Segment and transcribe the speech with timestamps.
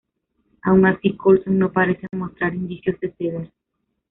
[0.63, 3.51] Aun así, Colson no parece mostrar indicios de ceder.